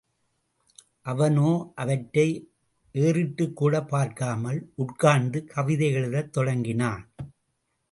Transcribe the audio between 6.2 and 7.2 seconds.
தொடங்கினான்.